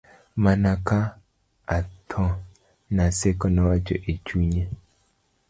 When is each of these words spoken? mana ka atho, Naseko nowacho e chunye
mana 0.43 0.71
ka 0.87 0.99
atho, 1.77 2.25
Naseko 2.95 3.45
nowacho 3.53 3.95
e 4.11 4.13
chunye 4.25 4.63